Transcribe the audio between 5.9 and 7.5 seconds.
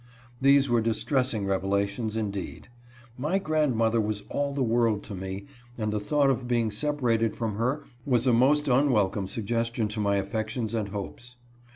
the thought of being separated